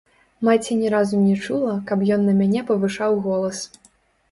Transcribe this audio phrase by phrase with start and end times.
[0.47, 3.65] Маці не разу не чула, каб ён на мяне павышаў голас.